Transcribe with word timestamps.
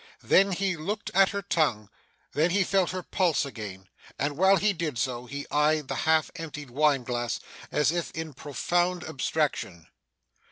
Then 0.23 0.51
he 0.53 0.75
looked 0.75 1.11
at 1.13 1.29
her 1.29 1.43
tongue, 1.43 1.87
then 2.31 2.49
he 2.49 2.63
felt 2.63 2.89
her 2.89 3.03
pulse 3.03 3.45
again, 3.45 3.87
and 4.17 4.35
while 4.35 4.55
he 4.55 4.73
did 4.73 4.97
so, 4.97 5.27
he 5.27 5.45
eyed 5.51 5.89
the 5.89 5.93
half 6.09 6.31
emptied 6.37 6.71
wine 6.71 7.03
glass 7.03 7.39
as 7.71 7.91
if 7.91 8.09
in 8.13 8.33
profound 8.33 9.03
abstraction. 9.03 9.89